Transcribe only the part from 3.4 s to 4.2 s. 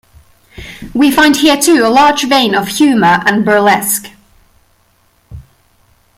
burlesque.